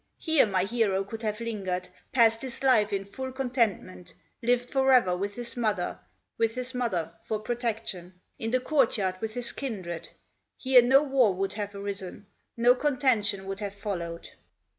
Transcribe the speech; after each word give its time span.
Here 0.17 0.47
my 0.47 0.63
hero 0.63 1.03
could 1.03 1.21
have 1.21 1.39
lingered, 1.39 1.87
Passed 2.11 2.41
his 2.41 2.63
life 2.63 2.91
in 2.91 3.05
full 3.05 3.31
contentment, 3.31 4.15
Lived 4.41 4.71
forever 4.71 5.15
with 5.15 5.35
his 5.35 5.55
mother, 5.55 5.99
With 6.39 6.55
his 6.55 6.73
mother 6.73 7.13
for 7.21 7.37
protection, 7.37 8.19
In 8.39 8.49
the 8.49 8.59
court 8.61 8.97
yard 8.97 9.17
with 9.21 9.35
his 9.35 9.51
kindred; 9.51 10.09
Here 10.57 10.81
no 10.81 11.03
war 11.03 11.35
would 11.35 11.53
have 11.53 11.75
arisen, 11.75 12.25
No 12.57 12.73
contention 12.73 13.45
would 13.45 13.59
have 13.59 13.75
followed. 13.75 14.27